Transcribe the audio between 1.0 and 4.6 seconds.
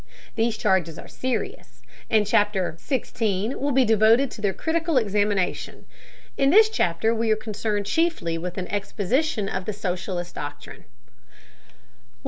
serious, and Chapter XVI will be devoted to their